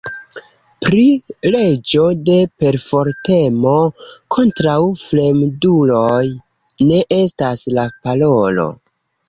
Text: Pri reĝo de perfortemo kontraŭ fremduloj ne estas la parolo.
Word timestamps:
Pri 0.85 1.01
reĝo 1.55 2.05
de 2.29 2.37
perfortemo 2.63 3.75
kontraŭ 4.37 4.79
fremduloj 5.05 6.25
ne 6.91 7.05
estas 7.23 7.67
la 7.79 7.89
parolo. 8.09 8.71